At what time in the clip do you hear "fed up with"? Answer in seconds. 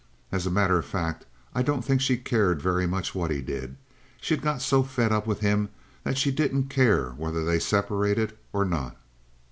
4.81-5.41